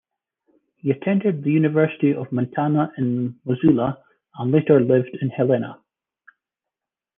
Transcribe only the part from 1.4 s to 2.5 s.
the University of